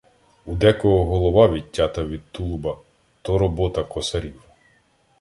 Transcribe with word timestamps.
У 0.45 0.55
декого 0.55 1.05
голова 1.05 1.47
відтята 1.47 2.03
від 2.03 2.21
тулуба— 2.31 2.77
то 3.21 3.37
робота 3.37 3.83
"косарів". 3.83 4.41